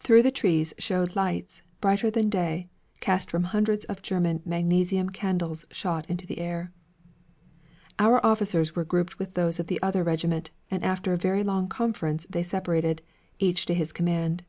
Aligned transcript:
Through 0.00 0.24
the 0.24 0.32
trees 0.32 0.74
showed 0.78 1.14
lights, 1.14 1.62
brighter 1.80 2.10
than 2.10 2.28
day, 2.28 2.68
cast 2.98 3.30
from 3.30 3.44
hundreds 3.44 3.84
of 3.84 4.02
German 4.02 4.42
magnesium 4.44 5.10
candles 5.10 5.64
shot 5.70 6.10
into 6.10 6.26
the 6.26 6.40
air. 6.40 6.72
Our 7.96 8.18
officers 8.26 8.74
were 8.74 8.84
grouped 8.84 9.20
with 9.20 9.34
those 9.34 9.60
of 9.60 9.68
the 9.68 9.78
other 9.80 10.02
regiment, 10.02 10.50
and 10.72 10.82
after 10.82 11.12
a 11.12 11.16
very 11.16 11.44
long 11.44 11.68
conference 11.68 12.26
they 12.28 12.42
separated, 12.42 13.00
each 13.38 13.64
to 13.66 13.74
his 13.74 13.92
command. 13.92 14.42